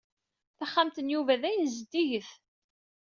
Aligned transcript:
Taxxamt 0.57 0.97
n 1.01 1.11
Yuba 1.13 1.41
dayem 1.41 1.67
zeddiget. 1.75 2.29